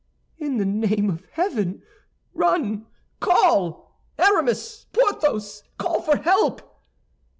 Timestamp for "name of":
0.65-1.27